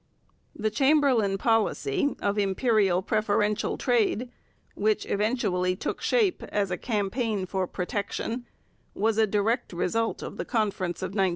The 0.55 0.71
Chamberlain 0.71 1.37
policy 1.37 2.15
of 2.23 2.39
imperial 2.39 3.03
preferential 3.03 3.77
trade, 3.77 4.31
which 4.73 5.05
eventually 5.05 5.75
took 5.75 6.01
shape 6.01 6.41
as 6.49 6.71
a 6.71 6.75
campaign 6.79 7.45
for 7.45 7.67
protection, 7.67 8.47
was 8.95 9.19
a 9.19 9.27
direct 9.27 9.73
result 9.73 10.23
of 10.23 10.37
the 10.37 10.45
Conference 10.57 11.03
of 11.03 11.09
1902. 11.11 11.29